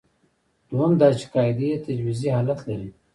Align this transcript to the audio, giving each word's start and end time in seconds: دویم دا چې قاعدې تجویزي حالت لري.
دویم 0.69 0.93
دا 1.01 1.09
چې 1.19 1.25
قاعدې 1.33 1.69
تجویزي 1.85 2.29
حالت 2.35 2.59
لري. 2.69 2.89